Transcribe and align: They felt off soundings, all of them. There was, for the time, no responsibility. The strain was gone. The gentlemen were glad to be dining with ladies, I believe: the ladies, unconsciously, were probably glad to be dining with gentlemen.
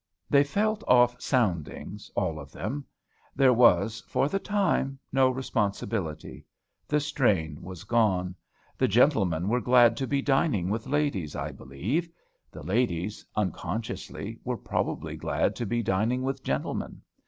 They 0.31 0.43
felt 0.43 0.83
off 0.87 1.21
soundings, 1.21 2.09
all 2.15 2.39
of 2.39 2.51
them. 2.51 2.85
There 3.35 3.53
was, 3.53 4.01
for 4.07 4.27
the 4.27 4.39
time, 4.39 4.97
no 5.13 5.29
responsibility. 5.29 6.43
The 6.87 6.99
strain 6.99 7.61
was 7.61 7.83
gone. 7.83 8.33
The 8.79 8.87
gentlemen 8.87 9.47
were 9.47 9.61
glad 9.61 9.95
to 9.97 10.07
be 10.07 10.23
dining 10.23 10.71
with 10.71 10.87
ladies, 10.87 11.35
I 11.35 11.51
believe: 11.51 12.09
the 12.49 12.63
ladies, 12.63 13.23
unconsciously, 13.35 14.39
were 14.43 14.57
probably 14.57 15.15
glad 15.17 15.55
to 15.57 15.67
be 15.67 15.83
dining 15.83 16.23
with 16.23 16.43
gentlemen. 16.43 17.03